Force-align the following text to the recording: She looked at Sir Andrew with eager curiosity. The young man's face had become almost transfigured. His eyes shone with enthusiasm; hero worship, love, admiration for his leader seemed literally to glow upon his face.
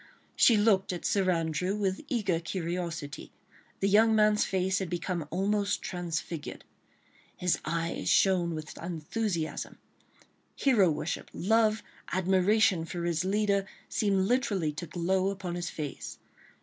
She 0.35 0.57
looked 0.57 0.91
at 0.91 1.05
Sir 1.05 1.29
Andrew 1.29 1.75
with 1.75 2.01
eager 2.07 2.39
curiosity. 2.39 3.31
The 3.81 3.87
young 3.87 4.15
man's 4.15 4.43
face 4.43 4.79
had 4.79 4.89
become 4.89 5.27
almost 5.29 5.83
transfigured. 5.83 6.63
His 7.37 7.59
eyes 7.65 8.09
shone 8.09 8.55
with 8.55 8.75
enthusiasm; 8.79 9.77
hero 10.55 10.89
worship, 10.89 11.29
love, 11.35 11.83
admiration 12.11 12.83
for 12.83 13.03
his 13.03 13.23
leader 13.23 13.67
seemed 13.89 14.25
literally 14.27 14.71
to 14.73 14.87
glow 14.87 15.29
upon 15.29 15.53
his 15.53 15.69
face. 15.69 16.17